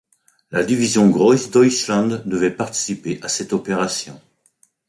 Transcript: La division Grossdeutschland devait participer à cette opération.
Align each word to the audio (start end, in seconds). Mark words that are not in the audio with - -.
La 0.49 0.63
division 0.63 1.11
Grossdeutschland 1.11 2.23
devait 2.27 2.49
participer 2.49 3.19
à 3.21 3.27
cette 3.29 3.53
opération. 3.53 4.19